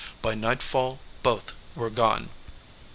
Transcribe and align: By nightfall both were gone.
By 0.23 0.33
nightfall 0.33 0.97
both 1.21 1.53
were 1.75 1.91
gone. 1.91 2.29